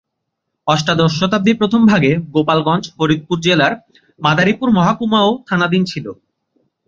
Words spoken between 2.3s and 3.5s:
Gopalganj Faridpur